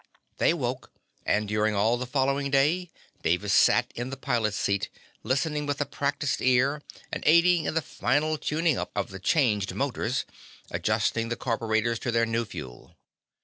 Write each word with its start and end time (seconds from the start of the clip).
They 0.39 0.51
woke, 0.55 0.91
and 1.27 1.47
during 1.47 1.75
all 1.75 1.95
the 1.95 2.07
following 2.07 2.49
day 2.49 2.89
Davis 3.21 3.53
sat 3.53 3.91
in 3.93 4.09
the 4.09 4.17
pilot's 4.17 4.57
seat, 4.57 4.89
listening 5.21 5.67
with 5.67 5.79
a 5.79 5.85
practiced 5.85 6.41
ear 6.41 6.81
and 7.13 7.21
aiding 7.27 7.65
in 7.65 7.75
the 7.75 7.83
final 7.83 8.39
tuning 8.39 8.79
up 8.79 8.89
of 8.95 9.09
the 9.09 9.19
changed 9.19 9.75
motors, 9.75 10.25
adjusting 10.71 11.29
the 11.29 11.35
carburetors 11.37 11.99
to 11.99 12.11
their 12.11 12.25
new 12.25 12.45
fuel. 12.45 12.97